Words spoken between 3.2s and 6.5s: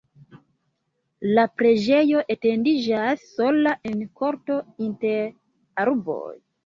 sola en korto inter arboj.